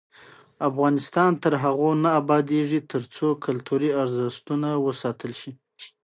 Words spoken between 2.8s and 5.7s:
ترڅو کلتوري ارزښتونه وساتل شي.